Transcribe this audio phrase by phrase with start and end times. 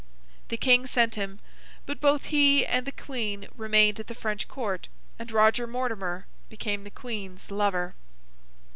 [0.47, 1.37] The King sent him:
[1.85, 4.87] but, both he and the Queen remained at the French Court,
[5.19, 7.93] and Roger Mortimer became the Queen's lover.